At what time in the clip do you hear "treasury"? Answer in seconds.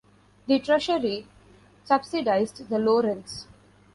0.57-1.27